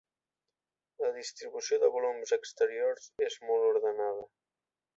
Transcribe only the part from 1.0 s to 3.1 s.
La distribució de volums exteriors